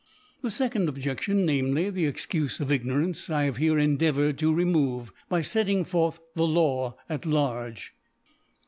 The 0.41 0.49
fecond 0.49 0.87
Objection, 0.89 1.45
namely, 1.45 1.91
the 1.91 2.07
Ex 2.07 2.25
cufe 2.25 2.59
of 2.59 2.71
Ignorance, 2.71 3.29
I 3.29 3.43
have 3.43 3.57
here 3.57 3.77
endeavoured 3.77 4.39
to 4.39 4.51
remove 4.51 5.13
by 5.29 5.41
fetting 5.43 5.85
forth 5.85 6.19
the 6.33 6.47
Law 6.47 6.95
at 7.07 7.23
large. 7.27 7.93